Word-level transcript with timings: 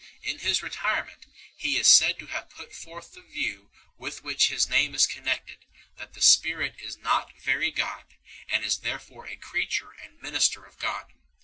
In 0.23 0.39
his 0.39 0.63
retirement 0.63 1.27
he 1.55 1.77
is 1.77 1.87
said 1.87 2.17
to 2.17 2.25
have 2.25 2.49
put 2.49 2.73
forth 2.73 3.11
the 3.13 3.21
view 3.21 3.69
with 3.99 4.23
which 4.23 4.47
his 4.47 4.67
name 4.67 4.95
is 4.95 5.05
connected, 5.05 5.59
that 5.97 6.15
the 6.15 6.23
Spirit 6.23 6.73
is 6.79 6.97
not 6.97 7.39
Very 7.39 7.69
God, 7.69 8.05
and 8.49 8.65
is 8.65 8.77
there 8.79 8.97
fore 8.97 9.27
a 9.27 9.35
creature 9.35 9.91
and 9.91 10.19
minister 10.19 10.65
of 10.65 10.79
God. 10.79 11.13